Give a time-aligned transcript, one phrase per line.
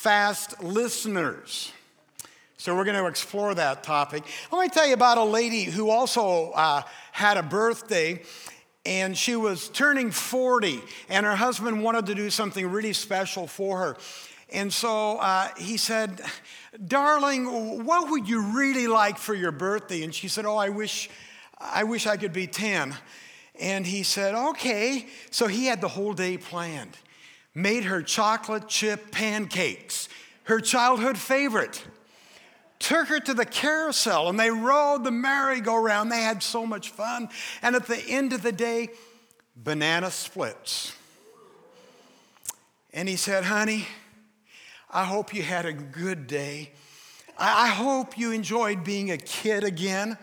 [0.00, 1.72] fast listeners.
[2.56, 4.22] So, we're going to explore that topic.
[4.50, 8.22] Let me tell you about a lady who also uh, had a birthday,
[8.86, 13.78] and she was turning 40, and her husband wanted to do something really special for
[13.78, 13.96] her.
[14.50, 16.22] And so uh, he said,
[16.86, 20.02] Darling, what would you really like for your birthday?
[20.02, 21.10] And she said, Oh, I wish,
[21.60, 22.96] I wish I could be 10.
[23.60, 25.06] And he said, Okay.
[25.30, 26.96] So he had the whole day planned,
[27.54, 30.08] made her chocolate chip pancakes,
[30.44, 31.84] her childhood favorite
[32.80, 36.10] took her to the carousel and they rode the merry-go-round.
[36.10, 37.28] They had so much fun.
[37.62, 38.88] And at the end of the day,
[39.54, 40.96] banana splits.
[42.92, 43.86] And he said, Honey,
[44.90, 46.70] I hope you had a good day.
[47.38, 50.18] I hope you enjoyed being a kid again.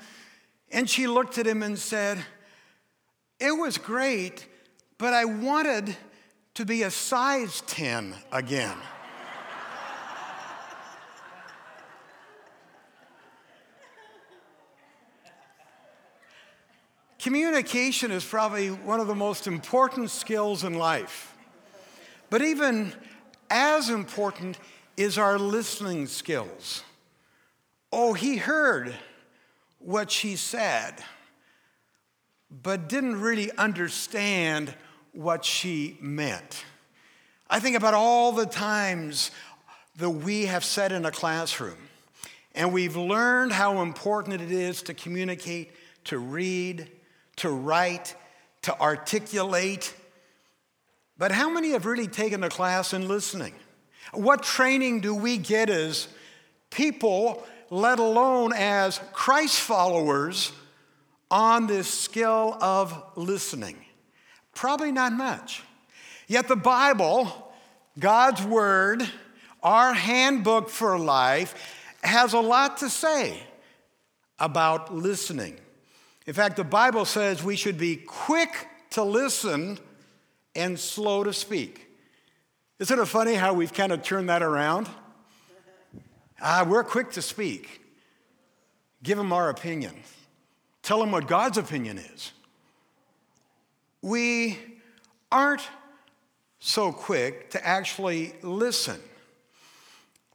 [0.71, 2.17] And she looked at him and said,
[3.39, 4.45] It was great,
[4.97, 5.95] but I wanted
[6.57, 8.75] to be a size 10 again.
[17.19, 21.37] Communication is probably one of the most important skills in life.
[22.31, 22.91] But even
[23.51, 24.57] as important
[24.97, 26.81] is our listening skills.
[27.93, 28.95] Oh, he heard
[29.77, 30.95] what she said,
[32.49, 34.73] but didn't really understand
[35.17, 36.63] what she meant.
[37.49, 39.31] I think about all the times
[39.97, 41.77] that we have sat in a classroom
[42.53, 45.71] and we've learned how important it is to communicate,
[46.03, 46.91] to read,
[47.37, 48.15] to write,
[48.61, 49.95] to articulate.
[51.17, 53.55] But how many have really taken a class in listening?
[54.13, 56.09] What training do we get as
[56.69, 60.51] people, let alone as Christ followers,
[61.31, 63.77] on this skill of listening?
[64.57, 65.61] Probably not much.
[66.27, 67.53] Yet the Bible,
[67.99, 69.07] God's Word,
[69.61, 71.53] our handbook for life,
[72.03, 73.39] has a lot to say
[74.39, 75.57] about listening.
[76.25, 78.49] In fact, the Bible says we should be quick
[78.91, 79.77] to listen
[80.55, 81.87] and slow to speak.
[82.79, 84.89] Isn't it funny how we've kind of turned that around?
[86.41, 87.79] Ah, we're quick to speak.
[89.03, 89.93] Give them our opinion.
[90.81, 92.31] Tell them what God's opinion is.
[94.01, 94.57] We
[95.31, 95.67] aren't
[96.59, 98.99] so quick to actually listen.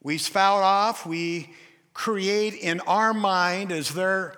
[0.03, 1.55] We spout off, we
[1.95, 4.37] create in our mind as they're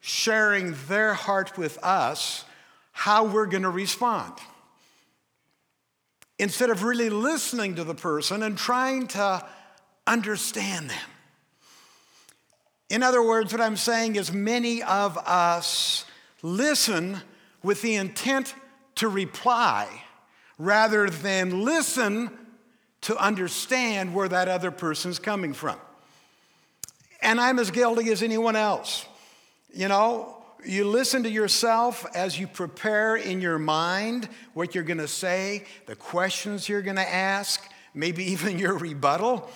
[0.00, 2.44] sharing their heart with us,
[2.92, 4.34] how we're going to respond.
[6.38, 9.44] Instead of really listening to the person and trying to
[10.06, 11.10] understand them.
[12.88, 16.04] In other words, what I'm saying is many of us
[16.42, 17.18] listen
[17.62, 18.54] with the intent
[18.96, 19.88] to reply
[20.58, 22.30] rather than listen
[23.02, 25.78] to understand where that other person's coming from.
[27.22, 29.06] And I'm as guilty as anyone else.
[29.72, 34.98] You know, you listen to yourself as you prepare in your mind what you're going
[34.98, 37.62] to say, the questions you're going to ask,
[37.94, 39.48] maybe even your rebuttal.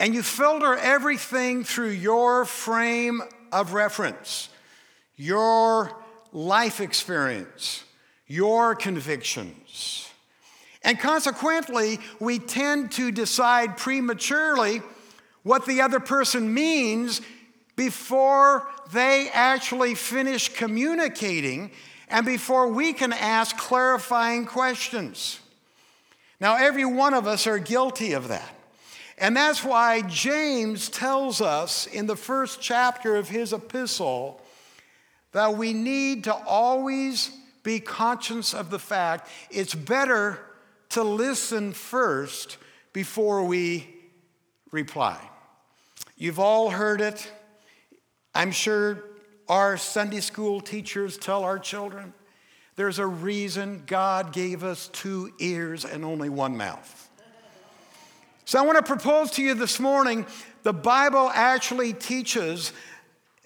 [0.00, 3.22] And you filter everything through your frame
[3.52, 4.48] of reference,
[5.16, 5.92] your
[6.32, 7.84] life experience,
[8.26, 10.10] your convictions.
[10.82, 14.82] And consequently, we tend to decide prematurely
[15.42, 17.20] what the other person means
[17.76, 21.70] before they actually finish communicating
[22.08, 25.40] and before we can ask clarifying questions.
[26.40, 28.54] Now, every one of us are guilty of that.
[29.16, 34.40] And that's why James tells us in the first chapter of his epistle
[35.32, 37.30] that we need to always
[37.64, 40.38] be conscious of the fact it's better
[40.90, 42.58] to listen first
[42.92, 43.88] before we
[44.70, 45.18] reply.
[46.16, 47.32] You've all heard it.
[48.32, 49.02] I'm sure
[49.48, 52.14] our Sunday school teachers tell our children
[52.76, 57.08] there's a reason God gave us two ears and only one mouth.
[58.44, 60.26] So I want to propose to you this morning
[60.64, 62.72] the Bible actually teaches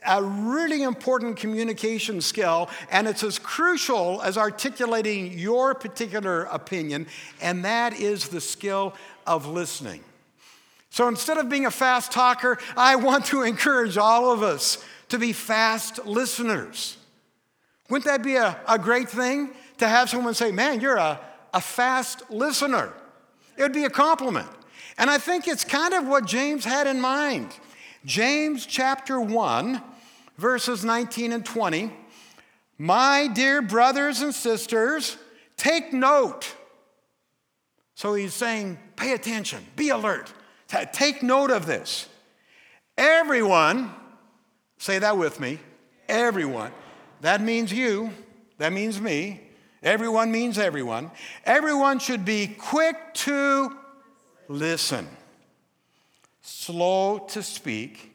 [0.06, 7.06] a really important communication skill, and it's as crucial as articulating your particular opinion,
[7.40, 8.94] and that is the skill
[9.26, 10.02] of listening.
[10.90, 15.18] So instead of being a fast talker, I want to encourage all of us to
[15.18, 16.96] be fast listeners.
[17.90, 21.20] Wouldn't that be a, a great thing to have someone say, Man, you're a,
[21.52, 22.92] a fast listener?
[23.56, 24.48] It would be a compliment.
[24.96, 27.52] And I think it's kind of what James had in mind.
[28.04, 29.82] James chapter 1,
[30.36, 31.92] verses 19 and 20.
[32.78, 35.16] My dear brothers and sisters,
[35.56, 36.54] take note.
[37.94, 40.32] So he's saying, pay attention, be alert,
[40.92, 42.08] take note of this.
[42.96, 43.92] Everyone,
[44.78, 45.58] say that with me,
[46.08, 46.72] everyone.
[47.20, 48.10] That means you,
[48.58, 49.40] that means me.
[49.82, 51.10] Everyone means everyone.
[51.44, 53.76] Everyone should be quick to
[54.48, 55.06] listen,
[56.48, 58.12] slow to speak,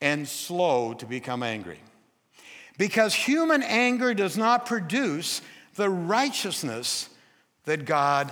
[0.00, 1.80] and slow to become angry.
[2.78, 5.40] Because human anger does not produce
[5.74, 7.08] the righteousness
[7.64, 8.30] that God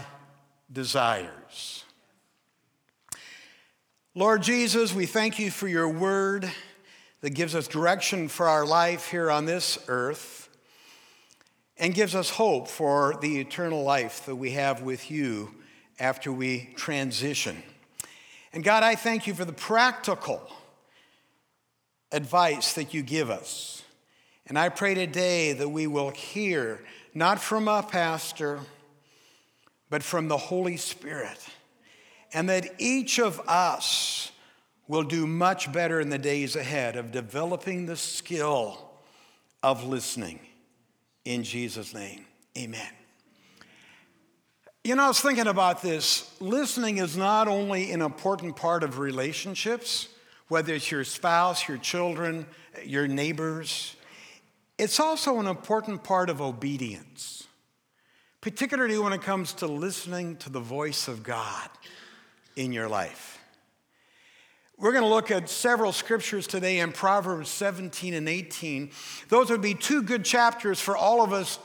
[0.73, 1.85] desires.
[4.15, 6.51] Lord Jesus, we thank you for your word
[7.21, 10.49] that gives us direction for our life here on this earth
[11.77, 15.53] and gives us hope for the eternal life that we have with you
[15.99, 17.63] after we transition.
[18.57, 20.41] And God, I thank you for the practical
[22.11, 23.83] advice that you give us.
[24.47, 26.81] And I pray today that we will hear,
[27.13, 28.61] not from a pastor,
[29.91, 31.39] but from the Holy Spirit.
[32.33, 34.33] And that each of us
[34.89, 38.89] will do much better in the days ahead of developing the skill
[39.63, 40.41] of listening.
[41.27, 42.25] In Jesus' name,
[42.57, 42.96] amen.
[44.87, 46.31] You know, I was thinking about this.
[46.39, 50.07] Listening is not only an important part of relationships,
[50.47, 52.47] whether it's your spouse, your children,
[52.85, 53.97] your neighbors,
[54.79, 57.49] it's also an important part of obedience,
[58.41, 61.69] particularly when it comes to listening to the voice of God
[62.55, 63.41] in your life.
[64.79, 68.93] We're going to look at several scriptures today in Proverbs 17 and 18.
[69.31, 71.59] Those would be two good chapters for all of us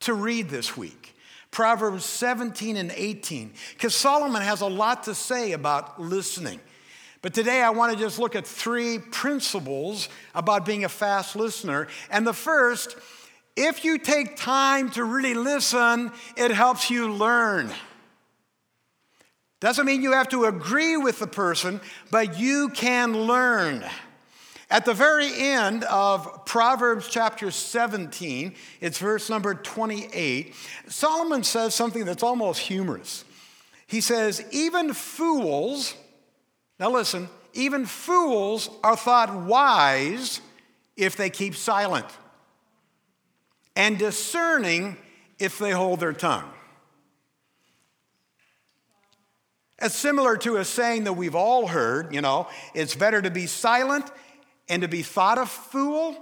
[0.00, 1.12] to read this week.
[1.52, 6.58] Proverbs 17 and 18, because Solomon has a lot to say about listening.
[7.20, 11.86] But today I want to just look at three principles about being a fast listener.
[12.10, 12.96] And the first,
[13.54, 17.70] if you take time to really listen, it helps you learn.
[19.60, 23.84] Doesn't mean you have to agree with the person, but you can learn.
[24.72, 30.54] At the very end of Proverbs chapter 17, it's verse number 28,
[30.88, 33.26] Solomon says something that's almost humorous.
[33.86, 35.94] He says, Even fools
[36.78, 40.40] now, listen, even fools are thought wise
[40.96, 42.06] if they keep silent,
[43.76, 44.96] and discerning
[45.38, 46.50] if they hold their tongue.
[49.80, 53.46] It's similar to a saying that we've all heard, you know, it's better to be
[53.46, 54.10] silent
[54.72, 56.16] and to be thought a fool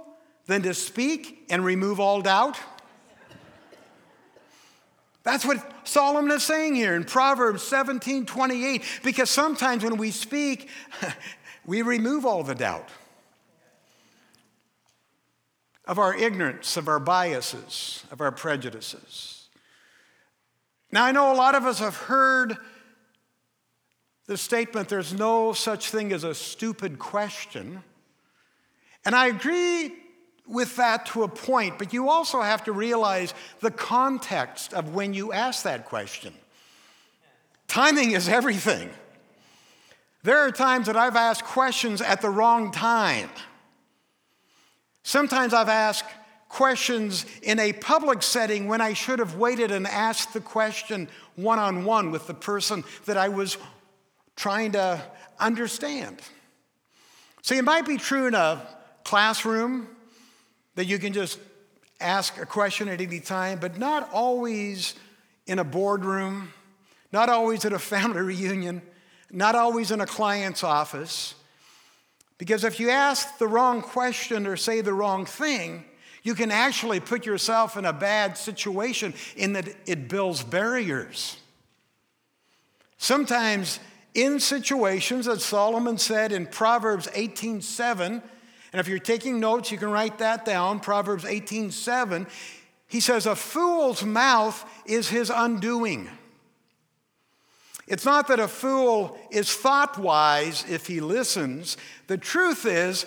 [0.45, 2.59] than to speak and remove all doubt.
[5.23, 10.67] That's what Solomon is saying here in Proverbs 17 28, because sometimes when we speak,
[11.65, 12.89] we remove all the doubt
[15.85, 19.47] of our ignorance, of our biases, of our prejudices.
[20.91, 22.57] Now, I know a lot of us have heard
[24.25, 27.83] the statement there's no such thing as a stupid question.
[29.05, 29.93] And I agree
[30.47, 35.13] with that to a point, but you also have to realize the context of when
[35.13, 36.33] you ask that question.
[37.67, 38.89] Timing is everything.
[40.23, 43.29] There are times that I've asked questions at the wrong time.
[45.03, 46.05] Sometimes I've asked
[46.49, 51.59] questions in a public setting when I should have waited and asked the question one
[51.59, 53.57] on one with the person that I was
[54.35, 55.01] trying to
[55.39, 56.19] understand.
[57.41, 58.61] So it might be true in a
[59.03, 59.87] classroom
[60.75, 61.39] that you can just
[61.99, 64.95] ask a question at any time, but not always
[65.45, 66.53] in a boardroom,
[67.11, 68.81] not always at a family reunion,
[69.31, 71.35] not always in a client's office.
[72.37, 75.85] Because if you ask the wrong question or say the wrong thing,
[76.23, 81.37] you can actually put yourself in a bad situation in that it builds barriers.
[82.97, 83.79] Sometimes
[84.13, 88.21] in situations, as Solomon said in Proverbs 18 7,
[88.71, 90.79] and if you're taking notes, you can write that down.
[90.79, 92.27] Proverbs 18 7.
[92.87, 96.09] He says, A fool's mouth is his undoing.
[97.87, 101.75] It's not that a fool is thought wise if he listens.
[102.07, 103.05] The truth is,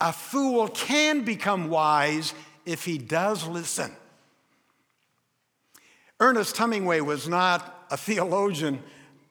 [0.00, 2.32] a fool can become wise
[2.64, 3.92] if he does listen.
[6.20, 8.82] Ernest Hemingway was not a theologian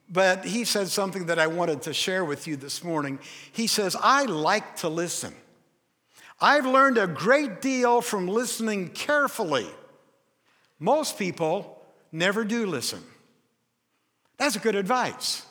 [0.10, 3.20] but he said something that I wanted to share with you this morning.
[3.52, 5.34] He says, I like to listen.
[6.40, 9.68] I've learned a great deal from listening carefully.
[10.80, 11.82] Most people
[12.12, 13.02] never do listen.
[14.38, 15.46] That's good advice.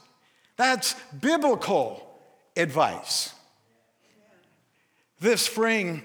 [0.56, 2.06] That's biblical
[2.56, 3.34] advice.
[5.18, 6.02] This spring,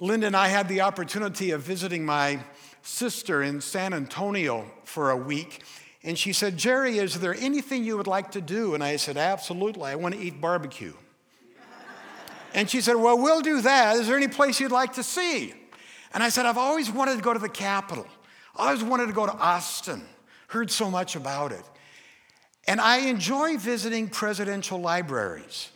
[0.00, 2.38] Linda and I had the opportunity of visiting my
[2.82, 5.62] sister in San Antonio for a week.
[6.04, 8.74] And she said, Jerry, is there anything you would like to do?
[8.74, 9.84] And I said, Absolutely.
[9.84, 10.92] I want to eat barbecue.
[12.52, 13.96] and she said, Well, we'll do that.
[13.96, 15.54] Is there any place you'd like to see?
[16.12, 18.06] And I said, I've always wanted to go to the Capitol.
[18.54, 20.02] I always wanted to go to Austin.
[20.48, 21.64] Heard so much about it.
[22.68, 25.70] And I enjoy visiting presidential libraries.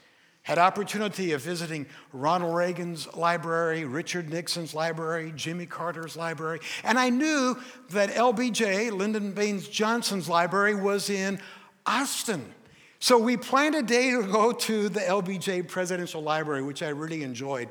[0.48, 7.10] Had opportunity of visiting Ronald Reagan's library, Richard Nixon's library, Jimmy Carter's library, and I
[7.10, 7.54] knew
[7.90, 11.38] that LBJ, Lyndon Baines Johnson's library, was in
[11.84, 12.54] Austin.
[12.98, 17.24] So we planned a day to go to the LBJ Presidential Library, which I really
[17.24, 17.68] enjoyed.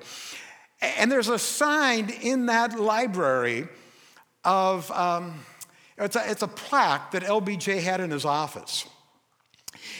[0.79, 3.69] And there's a sign in that library
[4.43, 5.43] of, um,
[5.97, 8.85] it's, a, it's a plaque that LBJ had in his office.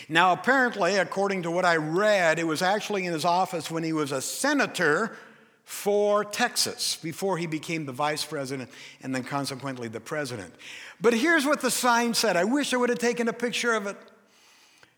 [0.10, 3.94] Now, apparently, according to what I read, it was actually in his office when he
[3.94, 5.18] was a senator
[5.64, 8.70] for Texas before he became the vice president
[9.04, 10.54] and then consequently the president.
[11.02, 12.38] But here's what the sign said.
[12.38, 13.98] I wish I would have taken a picture of it.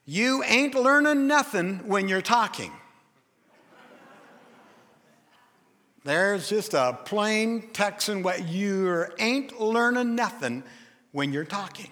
[0.06, 2.72] You ain't learning nothing when you're talking.
[6.04, 8.46] There's just a plain Texan way.
[8.48, 10.64] You ain't learning nothing
[11.12, 11.90] when you're talking.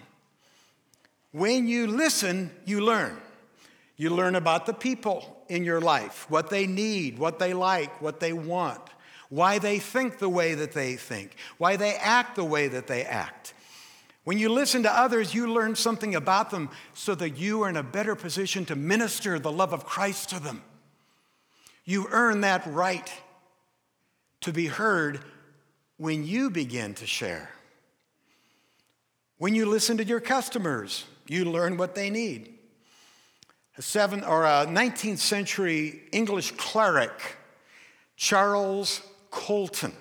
[1.37, 3.15] When you listen, you learn.
[3.95, 8.19] You learn about the people in your life, what they need, what they like, what
[8.19, 8.81] they want,
[9.29, 13.03] why they think the way that they think, why they act the way that they
[13.03, 13.53] act.
[14.23, 17.77] When you listen to others, you learn something about them so that you are in
[17.77, 20.63] a better position to minister the love of Christ to them.
[21.85, 23.13] You earn that right
[24.41, 25.23] to be heard
[25.97, 27.51] when you begin to share.
[29.37, 32.53] When you listen to your customers, you learn what they need.
[33.77, 37.37] A seven or a 19th century English cleric,
[38.15, 39.93] Charles Colton.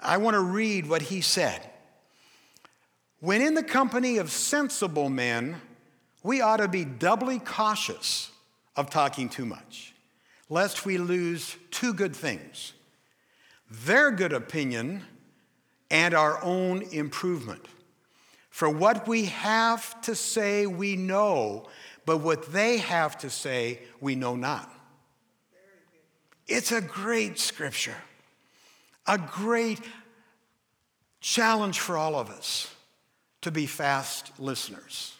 [0.00, 1.68] I want to read what he said.
[3.20, 5.60] When in the company of sensible men,
[6.22, 8.30] we ought to be doubly cautious
[8.76, 9.92] of talking too much,
[10.48, 12.74] lest we lose two good things
[13.70, 15.02] their good opinion
[15.90, 17.66] and our own improvement.
[18.58, 21.68] For what we have to say, we know,
[22.04, 24.68] but what they have to say, we know not.
[26.48, 27.94] It's a great scripture,
[29.06, 29.78] a great
[31.20, 32.74] challenge for all of us
[33.42, 35.14] to be fast listeners.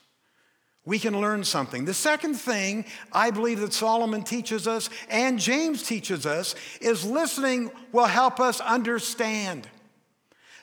[0.85, 1.85] We can learn something.
[1.85, 7.71] The second thing I believe that Solomon teaches us and James teaches us is listening
[7.93, 9.69] will help us understand.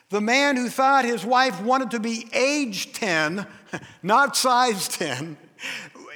[0.08, 3.46] The man who thought his wife wanted to be age 10,
[4.02, 5.36] not size 10,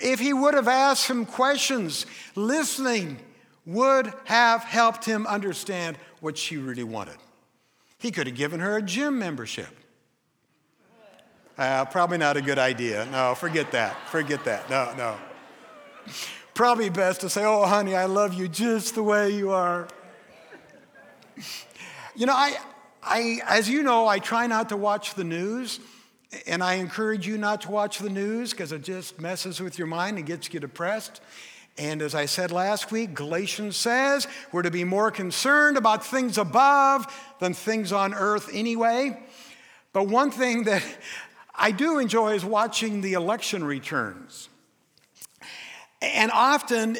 [0.00, 3.18] if he would have asked some questions, listening
[3.66, 7.16] would have helped him understand what she really wanted.
[7.98, 9.68] He could have given her a gym membership.
[11.58, 13.06] Uh, probably not a good idea.
[13.12, 14.08] No, forget that.
[14.08, 14.70] Forget that.
[14.70, 15.18] No, no.
[16.54, 19.86] Probably best to say, Oh, honey, I love you just the way you are.
[22.16, 22.56] You know, I,
[23.02, 25.80] I, as you know, I try not to watch the news,
[26.46, 29.86] and I encourage you not to watch the news because it just messes with your
[29.86, 31.20] mind and gets you depressed.
[31.78, 36.36] And as I said last week, Galatians says we're to be more concerned about things
[36.36, 37.06] above
[37.38, 39.18] than things on earth anyway.
[39.92, 40.82] But one thing that
[41.54, 44.48] I do enjoy is watching the election returns.
[46.02, 46.98] And often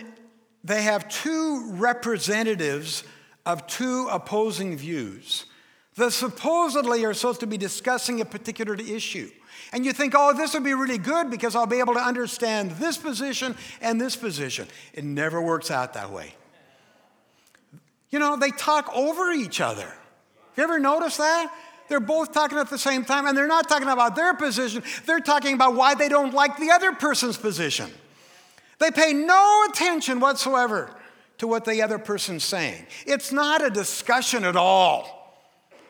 [0.64, 3.04] they have two representatives
[3.47, 5.47] of two opposing views
[6.00, 9.30] that supposedly are supposed to be discussing a particular issue.
[9.73, 12.73] And you think, oh, this would be really good because I'll be able to understand
[12.73, 14.66] this position and this position.
[14.92, 16.35] It never works out that way.
[18.11, 19.83] You know, they talk over each other.
[19.85, 21.52] Have you ever noticed that?
[21.88, 25.21] They're both talking at the same time, and they're not talking about their position, they're
[25.21, 27.90] talking about why they don't like the other person's position.
[28.78, 30.97] They pay no attention whatsoever
[31.38, 32.87] to what the other person's saying.
[33.07, 35.20] It's not a discussion at all.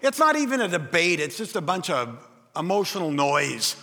[0.03, 2.27] It's not even a debate, it's just a bunch of
[2.57, 3.77] emotional noise.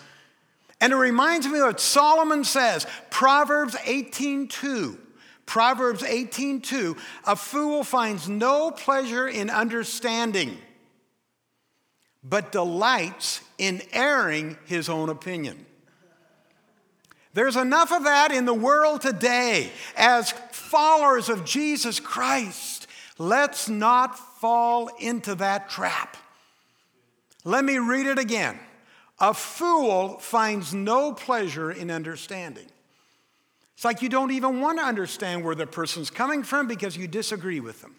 [0.79, 4.97] And it reminds me of what Solomon says, Proverbs 18:2.
[5.45, 10.57] Proverbs 18:2, a fool finds no pleasure in understanding,
[12.23, 15.65] but delights in airing his own opinion.
[17.33, 22.87] There's enough of that in the world today as followers of Jesus Christ.
[23.17, 26.17] Let's not fall into that trap.
[27.43, 28.59] Let me read it again.
[29.19, 32.67] A fool finds no pleasure in understanding.
[33.73, 37.07] It's like you don't even want to understand where the person's coming from because you
[37.07, 37.95] disagree with them.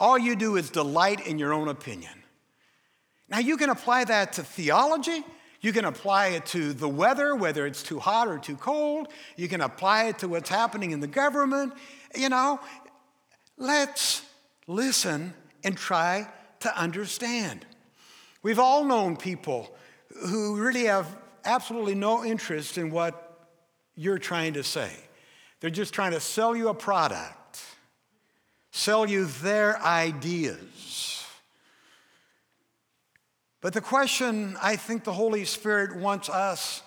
[0.00, 2.12] All you do is delight in your own opinion.
[3.28, 5.24] Now, you can apply that to theology,
[5.64, 9.08] You can apply it to the weather, whether it's too hot or too cold.
[9.34, 11.72] You can apply it to what's happening in the government.
[12.14, 12.60] You know,
[13.56, 14.20] let's
[14.66, 15.32] listen
[15.64, 16.28] and try
[16.60, 17.66] to understand.
[18.42, 19.74] We've all known people
[20.26, 23.48] who really have absolutely no interest in what
[23.96, 24.92] you're trying to say.
[25.60, 27.64] They're just trying to sell you a product,
[28.70, 31.24] sell you their ideas.
[33.60, 36.82] But the question I think the Holy Spirit wants us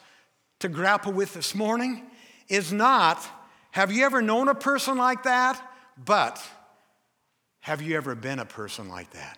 [0.60, 2.04] to grapple with this morning
[2.50, 3.28] is not
[3.72, 5.62] have you ever known a person like that,
[6.04, 6.44] but
[7.68, 9.38] have you ever been a person like that?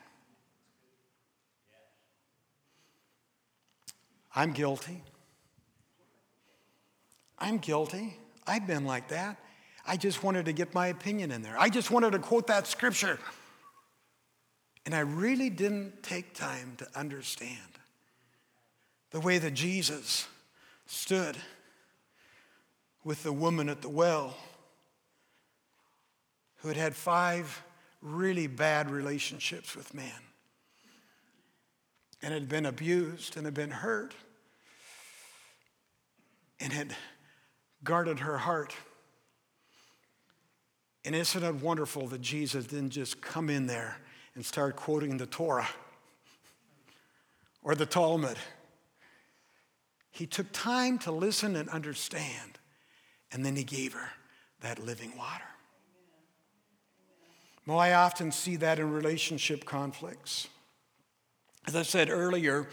[4.36, 5.02] I'm guilty.
[7.40, 8.20] I'm guilty.
[8.46, 9.38] I've been like that.
[9.84, 11.56] I just wanted to get my opinion in there.
[11.58, 13.18] I just wanted to quote that scripture.
[14.86, 17.80] And I really didn't take time to understand
[19.10, 20.28] the way that Jesus
[20.86, 21.36] stood
[23.04, 24.38] with the woman at the well
[26.58, 27.64] who had had five
[28.02, 30.12] really bad relationships with men
[32.22, 34.14] and had been abused and had been hurt
[36.60, 36.96] and had
[37.84, 38.76] guarded her heart.
[41.06, 43.98] And isn't it wonderful that Jesus didn't just come in there
[44.36, 45.70] and start quoting the Torah
[47.64, 48.38] or the Talmud?
[50.12, 52.60] He took time to listen and understand,
[53.32, 54.10] and then he gave her
[54.60, 55.46] that living water.
[57.70, 60.48] Well, I often see that in relationship conflicts.
[61.68, 62.68] As I said earlier,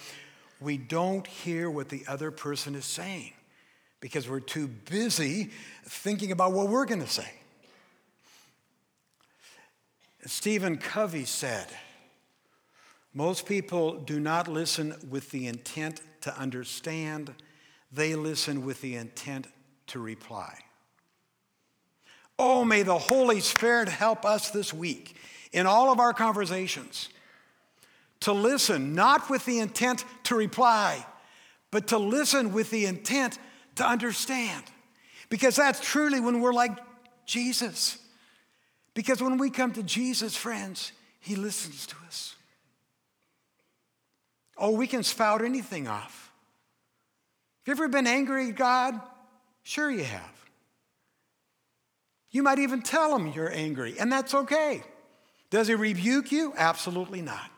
[0.59, 3.35] we don't hear what the other person is saying
[4.01, 5.51] because we're too busy
[5.85, 7.31] thinking about what we're going to say.
[10.25, 11.67] Stephen Covey said,
[13.13, 17.35] Most people do not listen with the intent to understand,
[17.93, 19.47] they listen with the intent
[19.89, 20.57] to reply.
[22.39, 25.17] Oh, may the Holy Spirit help us this week
[25.53, 27.09] in all of our conversations
[28.21, 31.05] to listen, not with the intent to reply,
[31.71, 33.39] but to listen with the intent
[33.77, 34.65] to understand.
[35.29, 36.77] Because that's truly when we're like
[37.25, 37.99] Jesus.
[38.95, 42.35] Because when we come to Jesus, friends, He listens to us.
[44.57, 46.33] Oh, we can spout anything off.
[47.67, 49.01] Have you ever been angry at God?
[49.63, 50.46] Sure, you have.
[52.37, 54.83] You might even tell Him you're angry, and that's okay.
[55.49, 56.53] Does He rebuke you?
[56.55, 57.51] Absolutely not.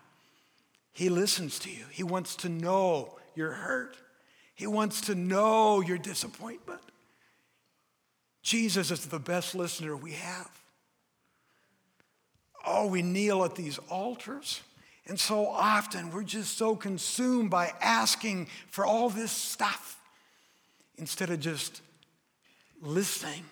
[0.93, 3.97] He listens to you, He wants to know you're hurt.
[4.55, 6.81] He wants to know your disappointment.
[8.41, 10.51] Jesus is the best listener we have.
[12.65, 14.61] Oh, we kneel at these altars.
[15.09, 20.01] And so often we're just so consumed by asking for all this stuff
[20.99, 21.83] instead of just
[22.81, 23.43] listening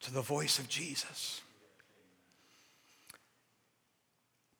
[0.00, 1.40] to the voice of Jesus.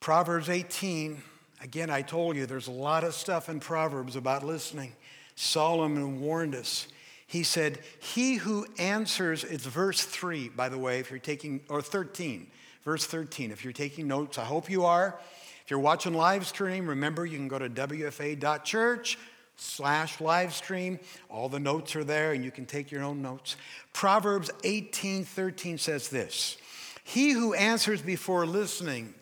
[0.00, 1.22] Proverbs 18,
[1.62, 4.92] again, I told you there's a lot of stuff in Proverbs about listening.
[5.34, 6.88] Solomon warned us.
[7.26, 11.82] He said, He who answers, it's verse 3, by the way, if you're taking, or
[11.82, 12.46] 13,
[12.84, 13.50] verse 13.
[13.50, 15.18] If you're taking notes, I hope you are.
[15.62, 19.18] If you're watching live stream, remember you can go to wfa.church
[19.60, 20.98] slash live stream.
[21.28, 23.56] All the notes are there and you can take your own notes.
[23.92, 26.56] Proverbs 18 13 says this
[27.04, 29.14] He who answers before listening,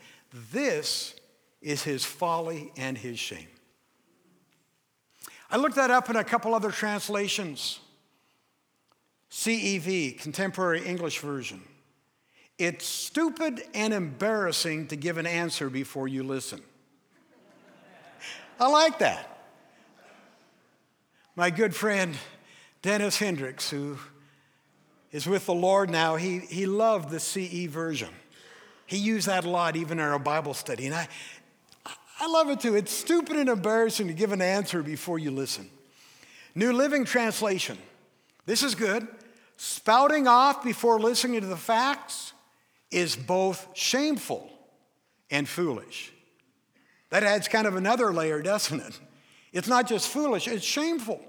[0.53, 1.15] this
[1.61, 3.49] is his folly and his shame.
[5.51, 7.81] I looked that up in a couple other translations.
[9.31, 11.63] CEV, Contemporary English Version.
[12.59, 16.61] It's stupid and embarrassing to give an answer before you listen.
[18.59, 19.36] I like that.
[21.37, 22.17] My good friend
[22.81, 23.99] Dennis Hendricks, who
[25.13, 28.09] is with the Lord now, he, he loved the CE version.
[28.87, 30.87] He used that a lot even in our Bible study.
[30.87, 31.09] And I,
[32.21, 32.75] I love it too.
[32.75, 35.69] It's stupid and embarrassing to give an answer before you listen.
[36.55, 37.77] New Living Translation.
[38.47, 39.07] This is good.
[39.59, 42.33] Spouting off before listening to the facts
[42.91, 44.51] is both shameful
[45.31, 46.13] and foolish.
[47.11, 49.01] That adds kind of another layer, doesn't it?
[49.53, 51.21] It's not just foolish, it's shameful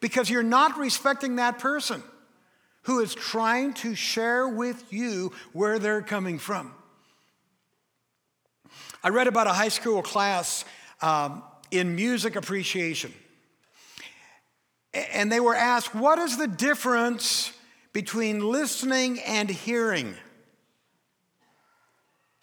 [0.00, 2.02] because you're not respecting that person
[2.82, 6.72] who is trying to share with you where they're coming from.
[9.02, 10.64] I read about a high school class
[11.02, 13.12] um, in music appreciation.
[15.12, 17.52] And they were asked, What is the difference
[17.92, 20.14] between listening and hearing?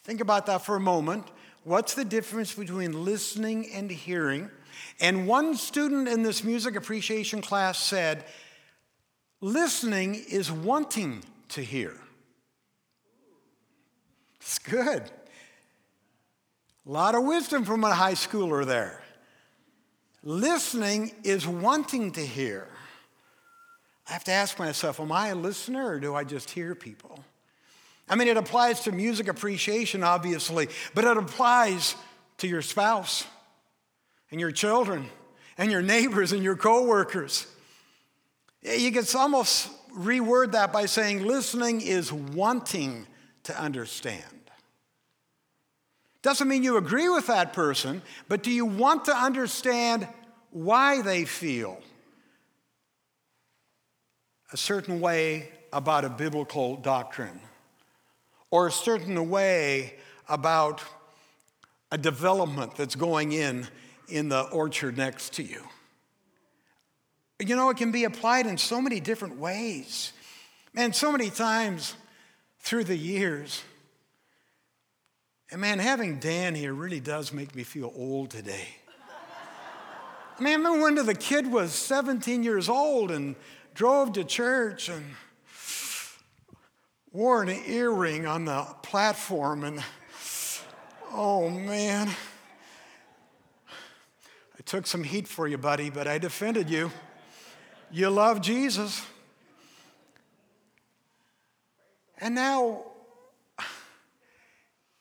[0.04, 1.26] Think about that for a moment.
[1.64, 4.50] What's the difference between listening and hearing?
[5.00, 8.26] And one student in this music appreciation class said,
[9.42, 11.98] Listening is wanting to hear.
[14.40, 15.04] It's good.
[16.86, 19.02] A lot of wisdom from a high schooler there.
[20.24, 22.68] Listening is wanting to hear.
[24.08, 27.24] I have to ask myself, am I a listener or do I just hear people?
[28.10, 31.96] I mean, it applies to music appreciation, obviously, but it applies
[32.40, 33.26] to your spouse
[34.32, 35.10] and your children
[35.58, 37.46] and your neighbors and your coworkers.
[38.64, 43.06] You can almost reword that by saying listening is wanting
[43.44, 44.24] to understand.
[46.22, 50.08] Doesn't mean you agree with that person, but do you want to understand
[50.52, 51.80] why they feel
[54.54, 57.40] a certain way about a biblical doctrine
[58.52, 59.96] or a certain way
[60.28, 60.84] about
[61.92, 63.68] a development that's going in
[64.08, 65.64] in the orchard next to you?
[67.40, 70.14] You know, it can be applied in so many different ways.
[70.76, 71.96] And so many times
[72.60, 73.62] through the years,
[75.52, 78.68] and man, having Dan here really does make me feel old today.
[80.40, 83.36] I mean, I remember when the kid was 17 years old and
[83.74, 85.04] drove to church and
[87.12, 89.84] wore an earring on the platform, and
[91.12, 92.10] oh man.
[94.62, 96.92] I took some heat for you, buddy, but I defended you.
[97.90, 99.04] You love Jesus.
[102.20, 102.84] And now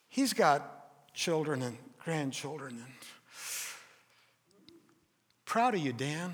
[0.08, 2.76] he's got children and grandchildren.
[2.82, 2.94] And
[5.44, 6.32] proud of you, Dan,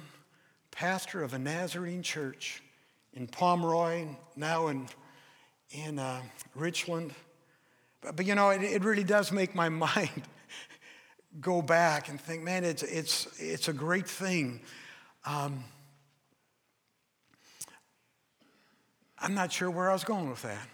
[0.71, 2.63] pastor of a Nazarene church
[3.13, 4.87] in Pomeroy, now in,
[5.73, 6.23] in uh,
[6.55, 7.13] Richland.
[8.03, 10.23] But, but, you know, it, it really does make my mind
[11.41, 14.61] go back and think, man, it's, it's, it's a great thing.
[15.25, 15.65] Um,
[19.19, 20.69] I'm not sure where I was going with that.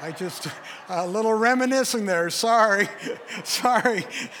[0.00, 0.46] I just,
[0.88, 2.30] a little reminiscing there.
[2.30, 2.88] Sorry.
[3.44, 4.06] Sorry.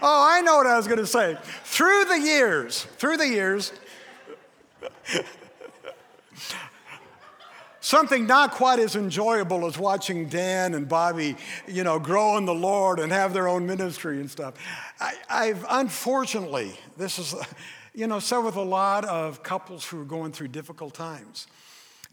[0.00, 1.36] oh, I know what I was going to say.
[1.64, 3.72] Through the years, through the years,
[7.82, 12.54] something not quite as enjoyable as watching Dan and Bobby, you know, grow in the
[12.54, 14.54] Lord and have their own ministry and stuff.
[15.28, 17.34] I, have unfortunately, this is,
[17.94, 21.48] you know, so with a lot of couples who are going through difficult times.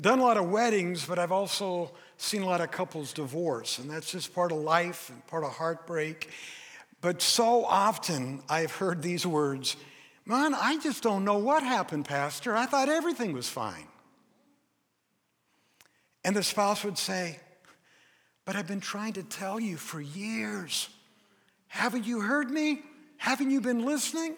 [0.02, 3.90] Done a lot of weddings, but I've also seen a lot of couples divorce, and
[3.90, 6.30] that's just part of life and part of heartbreak.
[7.02, 9.76] But so often I've heard these words,
[10.26, 12.56] Man, I just don't know what happened, Pastor.
[12.56, 13.88] I thought everything was fine.
[16.24, 17.40] And the spouse would say,
[18.46, 20.90] But I've been trying to tell you for years.
[21.68, 22.82] Haven't you heard me?
[23.18, 24.36] Haven't you been listening?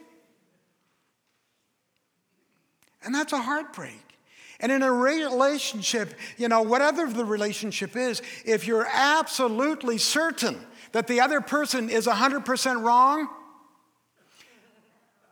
[3.04, 4.12] And that's a heartbreak.
[4.60, 10.60] And in a relationship, you know, whatever the relationship is, if you're absolutely certain
[10.91, 13.28] that the other person is 100% wrong,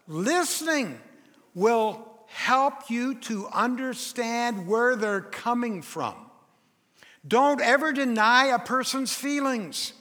[0.08, 1.00] listening
[1.54, 6.16] will help you to understand where they're coming from.
[7.28, 9.94] Don't ever deny a person's feelings.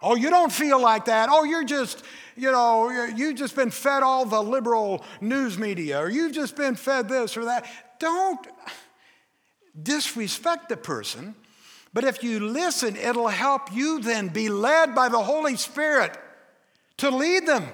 [0.00, 1.28] Oh, you don't feel like that.
[1.30, 2.04] Oh, you're just,
[2.36, 6.76] you know, you've just been fed all the liberal news media, or you've just been
[6.76, 7.66] fed this or that.
[7.98, 8.46] Don't
[9.80, 11.34] disrespect the person,
[11.92, 16.16] but if you listen, it'll help you then be led by the Holy Spirit
[16.98, 17.66] to lead them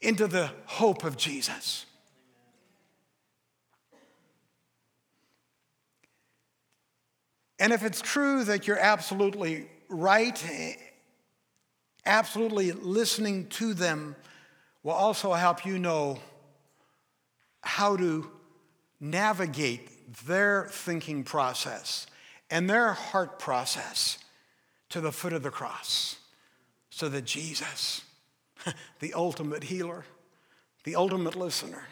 [0.00, 1.86] into the hope of Jesus.
[7.60, 10.76] And if it's true that you're absolutely right,
[12.06, 14.16] absolutely listening to them
[14.82, 16.18] will also help you know
[17.60, 18.30] how to
[18.98, 19.90] navigate
[20.26, 22.06] their thinking process
[22.50, 24.18] and their heart process
[24.88, 26.16] to the foot of the cross
[26.88, 28.02] so that Jesus,
[29.00, 30.06] the ultimate healer,
[30.84, 31.84] the ultimate listener,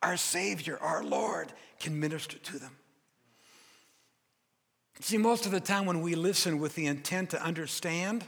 [0.00, 2.77] our Savior, our Lord, can minister to them.
[5.00, 8.24] See, most of the time when we listen with the intent to understand,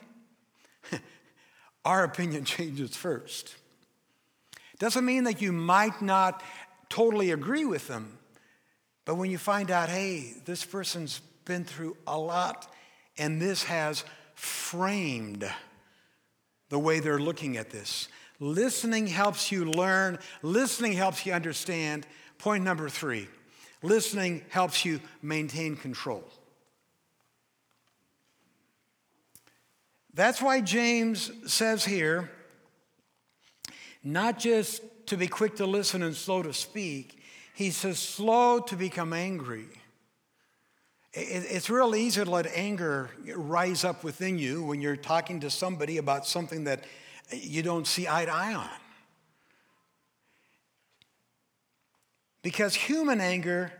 [1.84, 3.56] our opinion changes first.
[4.78, 6.42] Doesn't mean that you might not
[6.88, 8.18] totally agree with them,
[9.04, 12.72] but when you find out, hey, this person's been through a lot
[13.18, 14.04] and this has
[14.34, 15.50] framed
[16.70, 18.08] the way they're looking at this.
[18.38, 22.06] Listening helps you learn, listening helps you understand.
[22.38, 23.28] Point number three
[23.82, 26.22] listening helps you maintain control.
[30.14, 32.30] That's why James says here
[34.02, 37.22] not just to be quick to listen and slow to speak.
[37.54, 39.66] He says, slow to become angry.
[41.12, 45.98] It's real easy to let anger rise up within you when you're talking to somebody
[45.98, 46.84] about something that
[47.32, 48.68] you don't see eye to eye on.
[52.42, 53.72] Because human anger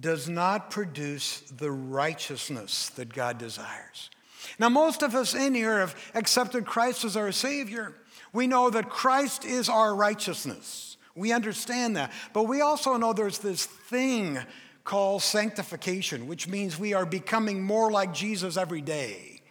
[0.00, 4.10] does not produce the righteousness that God desires.
[4.58, 7.94] Now, most of us in here have accepted Christ as our Savior.
[8.32, 10.96] We know that Christ is our righteousness.
[11.14, 12.12] We understand that.
[12.32, 14.38] But we also know there's this thing
[14.84, 19.42] called sanctification, which means we are becoming more like Jesus every day.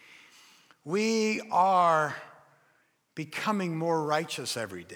[0.83, 2.15] We are
[3.15, 4.95] becoming more righteous every day.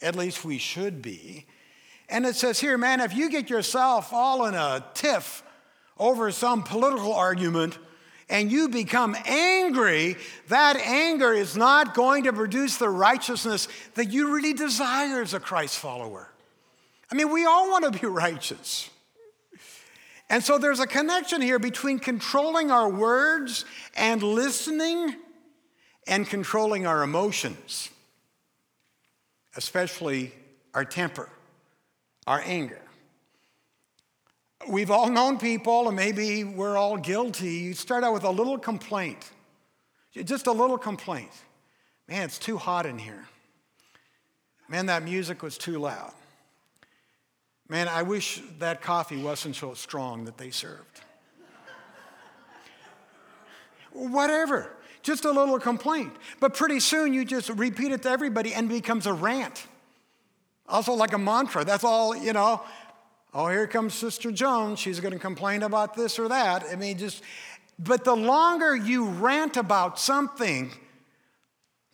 [0.00, 1.46] At least we should be.
[2.08, 5.42] And it says here, man, if you get yourself all in a tiff
[5.98, 7.78] over some political argument
[8.28, 10.16] and you become angry,
[10.48, 15.40] that anger is not going to produce the righteousness that you really desire as a
[15.40, 16.28] Christ follower.
[17.10, 18.90] I mean, we all want to be righteous.
[20.30, 23.64] And so there's a connection here between controlling our words
[23.96, 25.16] and listening
[26.06, 27.88] and controlling our emotions,
[29.56, 30.32] especially
[30.74, 31.30] our temper
[32.28, 32.78] our anger.
[34.66, 37.54] We've all known people, and maybe we're all guilty.
[37.54, 39.30] You start out with a little complaint,
[40.24, 41.30] just a little complaint.
[42.08, 43.26] Man, it's too hot in here.
[44.68, 46.12] Man, that music was too loud.
[47.68, 51.00] Man, I wish that coffee wasn't so strong that they served.
[53.92, 54.70] Whatever,
[55.02, 56.12] just a little complaint.
[56.40, 59.66] But pretty soon you just repeat it to everybody and becomes a rant.
[60.68, 61.64] Also, like a mantra.
[61.64, 62.62] That's all, you know.
[63.34, 64.78] Oh, here comes Sister Jones.
[64.78, 66.64] She's going to complain about this or that.
[66.70, 67.22] I mean, just,
[67.78, 70.70] but the longer you rant about something,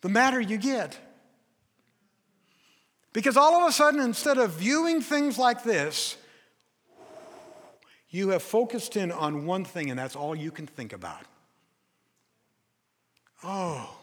[0.01, 0.97] the madder you get.
[3.11, 6.17] Because all of a sudden, instead of viewing things like this,
[8.09, 11.21] you have focused in on one thing, and that's all you can think about.
[13.43, 13.97] Oh,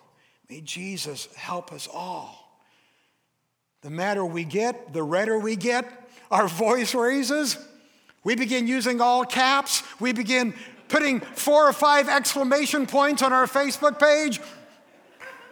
[0.48, 2.60] may Jesus help us all.
[3.80, 6.01] The madder we get, the redder we get,
[6.32, 7.56] our voice raises.
[8.24, 9.82] We begin using all caps.
[10.00, 10.54] We begin
[10.88, 14.40] putting four or five exclamation points on our Facebook page.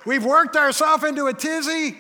[0.05, 1.97] We've worked ourselves into a tizzy.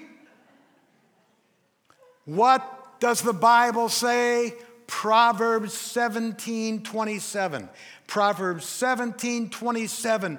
[2.24, 4.54] What does the Bible say?
[4.86, 7.68] Proverbs 17 27.
[8.06, 10.38] Proverbs 17 27.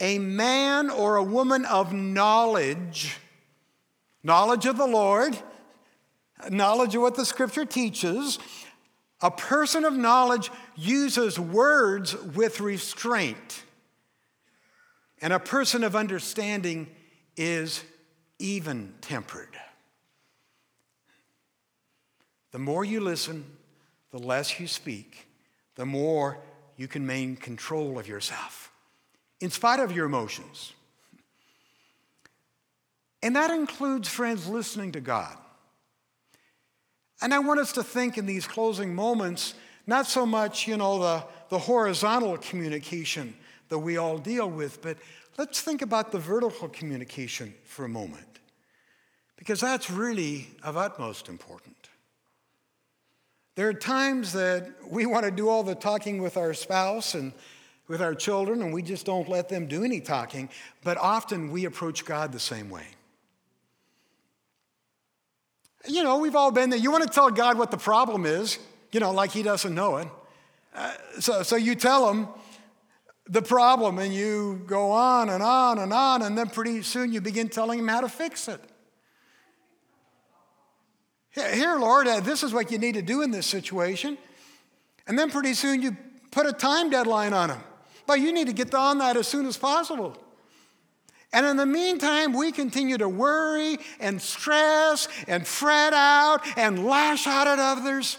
[0.00, 3.18] A man or a woman of knowledge
[4.26, 5.38] knowledge of the Lord,
[6.50, 8.38] knowledge of what the scripture teaches.
[9.20, 13.64] A person of knowledge uses words with restraint.
[15.22, 16.88] And a person of understanding
[17.36, 17.82] is
[18.38, 19.56] even tempered.
[22.52, 23.44] The more you listen,
[24.10, 25.26] the less you speak,
[25.74, 26.38] the more
[26.76, 28.70] you can maintain control of yourself,
[29.40, 30.72] in spite of your emotions.
[33.22, 35.36] And that includes, friends, listening to God.
[37.22, 39.54] And I want us to think in these closing moments,
[39.86, 43.34] not so much, you know, the, the horizontal communication
[43.68, 44.98] that we all deal with, but
[45.38, 48.26] let's think about the vertical communication for a moment.
[49.36, 51.74] Because that's really of utmost importance.
[53.54, 57.32] There are times that we want to do all the talking with our spouse and
[57.88, 60.50] with our children, and we just don't let them do any talking,
[60.84, 62.86] but often we approach God the same way.
[65.88, 66.78] You know, we've all been there.
[66.78, 68.58] You want to tell God what the problem is,
[68.92, 70.08] you know, like He doesn't know it.
[70.74, 72.28] Uh, so, so you tell Him
[73.28, 77.20] the problem and you go on and on and on, and then pretty soon you
[77.20, 78.60] begin telling Him how to fix it.
[81.30, 84.16] Here, Lord, uh, this is what you need to do in this situation.
[85.06, 85.96] And then pretty soon you
[86.30, 87.60] put a time deadline on Him.
[88.06, 90.16] But you need to get on that as soon as possible.
[91.32, 97.26] And in the meantime, we continue to worry and stress and fret out and lash
[97.26, 98.18] out at others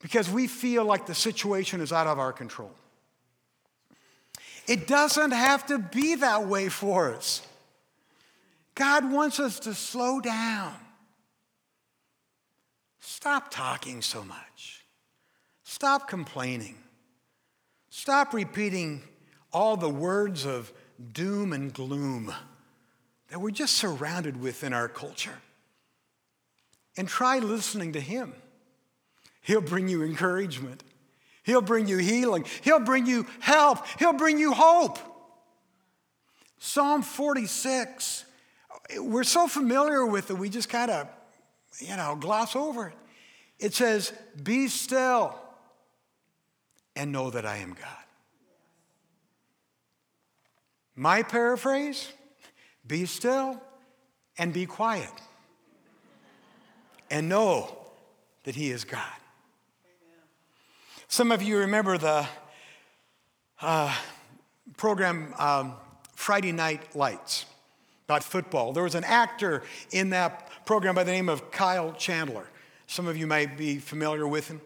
[0.00, 2.70] because we feel like the situation is out of our control.
[4.66, 7.42] It doesn't have to be that way for us.
[8.74, 10.74] God wants us to slow down.
[13.00, 14.84] Stop talking so much.
[15.64, 16.76] Stop complaining.
[17.90, 19.02] Stop repeating
[19.52, 20.72] all the words of
[21.12, 22.32] doom and gloom
[23.28, 25.38] that we're just surrounded with in our culture.
[26.96, 28.32] And try listening to Him.
[29.40, 30.82] He'll bring you encouragement,
[31.42, 34.98] He'll bring you healing, He'll bring you help, He'll bring you hope.
[36.58, 38.24] Psalm 46
[38.96, 41.08] we're so familiar with it, we just kind of,
[41.78, 42.94] you know, gloss over it.
[43.58, 45.38] It says, Be still
[46.96, 48.07] and know that I am God.
[50.98, 52.12] My paraphrase
[52.84, 53.62] be still
[54.36, 55.12] and be quiet
[57.08, 57.78] and know
[58.42, 59.00] that He is God.
[61.06, 62.26] Some of you remember the
[63.62, 63.94] uh,
[64.76, 65.74] program um,
[66.16, 67.46] Friday Night Lights
[68.08, 68.72] about football.
[68.72, 72.48] There was an actor in that program by the name of Kyle Chandler.
[72.88, 74.60] Some of you might be familiar with him.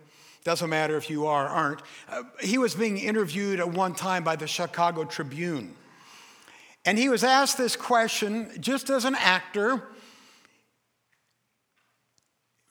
[0.45, 1.83] Doesn't matter if you are or aren't.
[2.09, 5.77] Uh, he was being interviewed at one time by the Chicago Tribune.
[6.85, 9.83] And he was asked this question just as an actor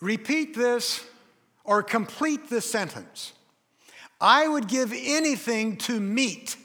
[0.01, 1.05] repeat this
[1.63, 3.33] or complete this sentence.
[4.19, 6.57] I would give anything to meet,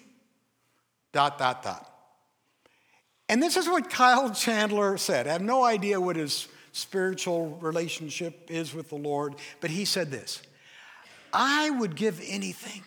[1.12, 1.92] dot, dot, dot.
[3.28, 5.26] And this is what Kyle Chandler said.
[5.26, 10.11] I have no idea what his spiritual relationship is with the Lord, but he said
[10.11, 10.42] this
[11.32, 12.85] I would give anything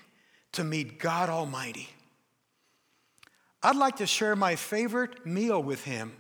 [0.54, 1.90] to meet God Almighty.
[3.62, 6.14] I'd like to share my favorite meal with him,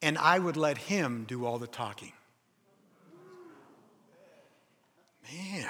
[0.00, 2.12] and I would let him do all the talking.
[5.32, 5.68] Man,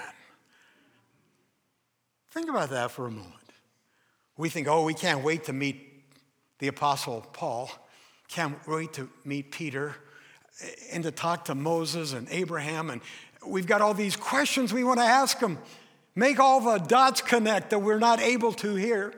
[2.30, 3.34] think about that for a moment.
[4.36, 6.04] We think, oh, we can't wait to meet
[6.58, 7.70] the Apostle Paul,
[8.28, 9.96] can't wait to meet Peter,
[10.92, 12.90] and to talk to Moses and Abraham.
[12.90, 13.00] And
[13.44, 15.58] we've got all these questions we want to ask them.
[16.14, 19.14] Make all the dots connect that we're not able to here.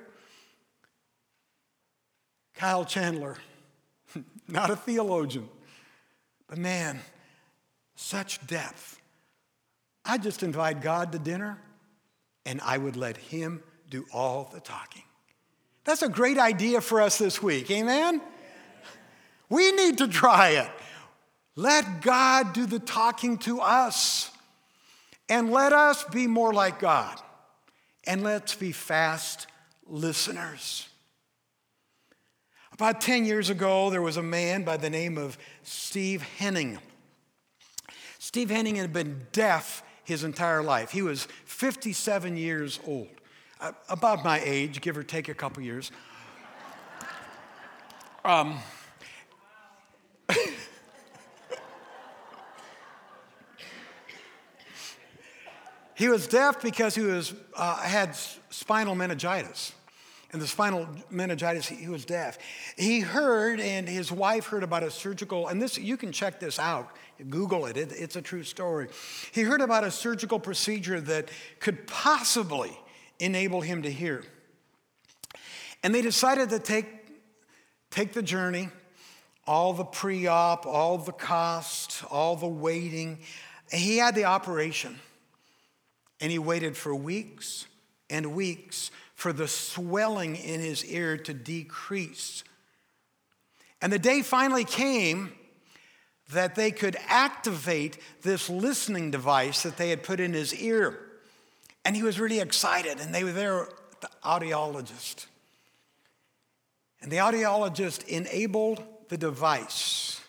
[2.54, 3.36] Kyle Chandler,
[4.48, 5.48] not a theologian,
[6.48, 7.00] but man,
[7.96, 9.00] such depth.
[10.04, 11.58] I just invite God to dinner
[12.46, 15.02] and I would let Him do all the talking.
[15.84, 18.20] That's a great idea for us this week, amen?
[19.48, 20.70] We need to try it.
[21.56, 24.30] Let God do the talking to us
[25.28, 27.20] and let us be more like God
[28.06, 29.46] and let's be fast
[29.86, 30.88] listeners.
[32.74, 36.80] About 10 years ago, there was a man by the name of Steve Henning.
[38.18, 40.90] Steve Henning had been deaf his entire life.
[40.90, 43.06] He was 57 years old,
[43.60, 45.92] uh, about my age, give or take a couple years.
[48.24, 48.58] Um,
[55.94, 58.16] he was deaf because he was, uh, had
[58.50, 59.74] spinal meningitis
[60.34, 62.38] and the spinal meningitis, he was deaf.
[62.76, 66.58] He heard, and his wife heard about a surgical, and this, you can check this
[66.58, 66.90] out.
[67.30, 68.88] Google it, it it's a true story.
[69.30, 71.28] He heard about a surgical procedure that
[71.60, 72.76] could possibly
[73.20, 74.24] enable him to hear.
[75.84, 76.88] And they decided to take,
[77.92, 78.70] take the journey,
[79.46, 83.20] all the pre op, all the cost, all the waiting.
[83.70, 84.98] He had the operation,
[86.20, 87.66] and he waited for weeks
[88.10, 92.44] and weeks for the swelling in his ear to decrease.
[93.80, 95.32] And the day finally came
[96.32, 100.98] that they could activate this listening device that they had put in his ear.
[101.84, 103.68] And he was really excited, and they were there,
[104.00, 105.26] the audiologist.
[107.02, 110.20] And the audiologist enabled the device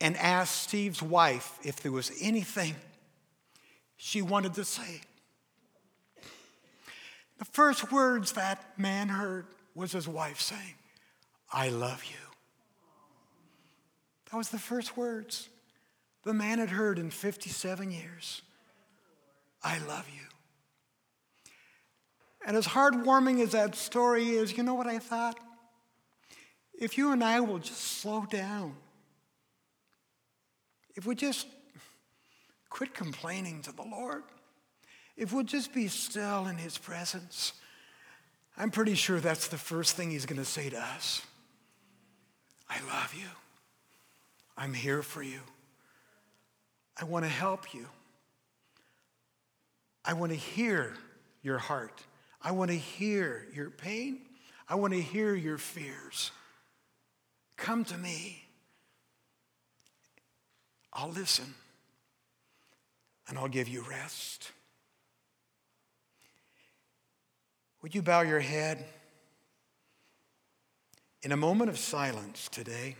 [0.00, 2.76] and asked Steve's wife if there was anything
[3.96, 5.00] she wanted to say.
[7.38, 10.74] The first words that man heard was his wife saying,
[11.52, 12.16] I love you.
[14.30, 15.48] That was the first words
[16.24, 18.42] the man had heard in 57 years.
[19.62, 20.22] I love you.
[22.44, 25.38] And as heartwarming as that story is, you know what I thought?
[26.78, 28.76] If you and I will just slow down,
[30.94, 31.46] if we just
[32.70, 34.24] quit complaining to the Lord,
[35.16, 37.52] if we'll just be still in His presence,
[38.56, 41.22] I'm pretty sure that's the first thing He's going to say to us
[42.68, 43.28] I love you.
[44.56, 45.40] I'm here for you.
[47.00, 47.86] I want to help you.
[50.04, 50.94] I want to hear
[51.42, 52.02] your heart.
[52.40, 54.20] I want to hear your pain.
[54.68, 56.30] I want to hear your fears.
[57.56, 58.42] Come to me.
[60.92, 61.54] I'll listen
[63.28, 64.52] and I'll give you rest.
[67.86, 68.84] Would you bow your head
[71.22, 72.96] in a moment of silence today?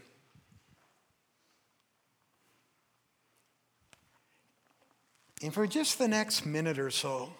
[5.43, 7.32] And for just the next minute or so,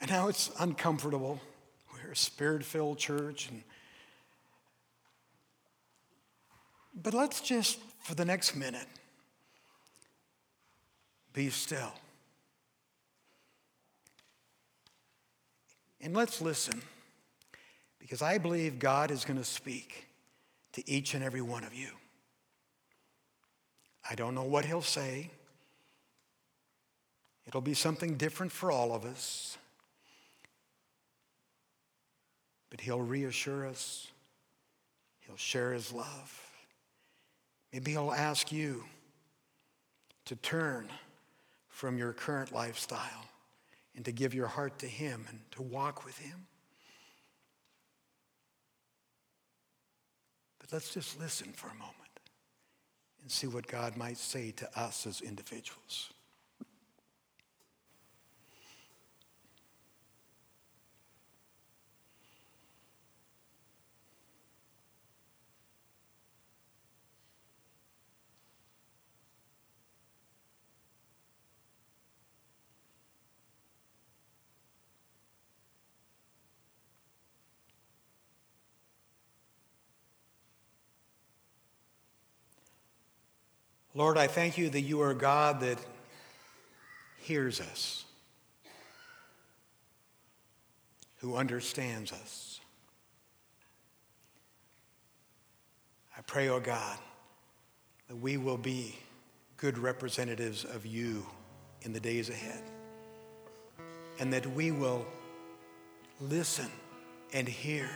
[0.00, 1.40] and now it's uncomfortable.
[1.92, 3.62] We're a spirit filled church, and
[6.92, 8.88] But let's just, for the next minute,
[11.32, 11.92] be still.
[16.00, 16.82] And let's listen,
[17.98, 20.06] because I believe God is going to speak
[20.72, 21.88] to each and every one of you.
[24.08, 25.30] I don't know what He'll say.
[27.46, 29.56] It'll be something different for all of us.
[32.70, 34.08] But He'll reassure us,
[35.20, 36.42] He'll share His love.
[37.72, 38.84] Maybe He'll ask you
[40.26, 40.88] to turn
[41.68, 43.26] from your current lifestyle
[43.96, 46.46] and to give your heart to Him and to walk with Him.
[50.60, 51.94] But let's just listen for a moment
[53.22, 56.12] and see what God might say to us as individuals.
[83.96, 85.78] Lord, I thank you that you are God that
[87.16, 88.04] hears us,
[91.20, 92.60] who understands us.
[96.14, 96.98] I pray, O oh God,
[98.08, 98.98] that we will be
[99.56, 101.24] good representatives of you
[101.80, 102.60] in the days ahead,
[104.20, 105.06] and that we will
[106.20, 106.70] listen
[107.32, 107.88] and hear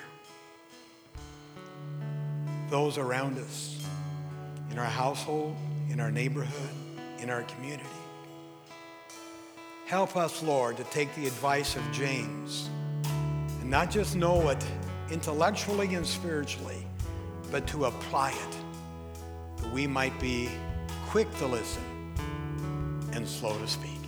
[2.70, 3.86] those around us
[4.70, 5.56] in our household
[5.90, 6.70] in our neighborhood,
[7.18, 7.84] in our community.
[9.86, 12.70] Help us, Lord, to take the advice of James
[13.60, 14.64] and not just know it
[15.10, 16.86] intellectually and spiritually,
[17.50, 18.56] but to apply it,
[19.62, 20.48] that we might be
[21.08, 21.82] quick to listen
[23.12, 23.99] and slow to speak.